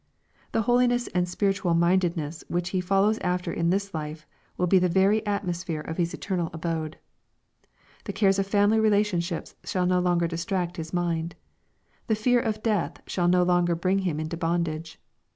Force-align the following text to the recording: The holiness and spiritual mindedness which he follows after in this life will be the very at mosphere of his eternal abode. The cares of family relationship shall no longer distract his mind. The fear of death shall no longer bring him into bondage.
The 0.51 0.63
holiness 0.63 1.05
and 1.13 1.29
spiritual 1.29 1.75
mindedness 1.75 2.43
which 2.47 2.69
he 2.69 2.81
follows 2.81 3.19
after 3.19 3.53
in 3.53 3.69
this 3.69 3.93
life 3.93 4.25
will 4.57 4.65
be 4.65 4.79
the 4.79 4.89
very 4.89 5.23
at 5.27 5.45
mosphere 5.45 5.87
of 5.87 5.97
his 5.97 6.11
eternal 6.11 6.49
abode. 6.53 6.97
The 8.05 8.13
cares 8.13 8.39
of 8.39 8.47
family 8.47 8.79
relationship 8.79 9.49
shall 9.63 9.85
no 9.85 9.99
longer 9.99 10.25
distract 10.27 10.77
his 10.77 10.91
mind. 10.91 11.35
The 12.07 12.15
fear 12.15 12.39
of 12.39 12.63
death 12.63 12.99
shall 13.05 13.27
no 13.27 13.43
longer 13.43 13.75
bring 13.75 13.99
him 13.99 14.19
into 14.19 14.37
bondage. 14.37 14.99